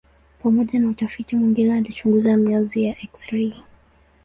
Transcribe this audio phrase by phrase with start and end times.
[0.43, 3.63] Pamoja na utafiti mwingine alichunguza mionzi ya eksirei.